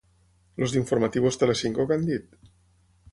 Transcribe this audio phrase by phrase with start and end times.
[0.61, 2.35] Els d'"Informativos Telecinco" què han dit?